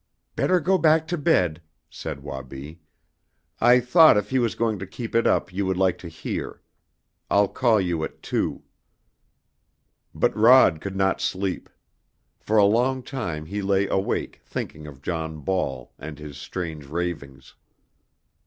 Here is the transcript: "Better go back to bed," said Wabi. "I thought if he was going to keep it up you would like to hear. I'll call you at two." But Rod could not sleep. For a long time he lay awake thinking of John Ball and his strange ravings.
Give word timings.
"Better 0.35 0.59
go 0.59 0.79
back 0.79 1.07
to 1.09 1.15
bed," 1.15 1.61
said 1.87 2.23
Wabi. 2.23 2.79
"I 3.59 3.79
thought 3.79 4.17
if 4.17 4.31
he 4.31 4.39
was 4.39 4.55
going 4.55 4.79
to 4.79 4.87
keep 4.87 5.13
it 5.13 5.27
up 5.27 5.53
you 5.53 5.63
would 5.67 5.77
like 5.77 5.99
to 5.99 6.07
hear. 6.07 6.63
I'll 7.29 7.47
call 7.47 7.79
you 7.79 8.03
at 8.03 8.23
two." 8.23 8.63
But 10.15 10.35
Rod 10.35 10.81
could 10.81 10.95
not 10.95 11.21
sleep. 11.21 11.69
For 12.39 12.57
a 12.57 12.65
long 12.65 13.03
time 13.03 13.45
he 13.45 13.61
lay 13.61 13.85
awake 13.89 14.41
thinking 14.43 14.87
of 14.87 15.03
John 15.03 15.41
Ball 15.41 15.93
and 15.99 16.17
his 16.17 16.35
strange 16.35 16.87
ravings. 16.87 17.53